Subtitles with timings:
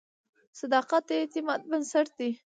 [0.59, 2.29] •صداقت د اعتماد بنسټ دی.